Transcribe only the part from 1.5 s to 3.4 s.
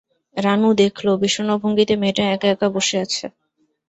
ভঙ্গিতে মেয়েটি একা-একা বসে আছে।